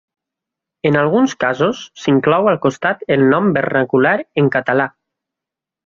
[0.89, 4.93] En alguns casos s'inclou al costat el nom vernacular en català.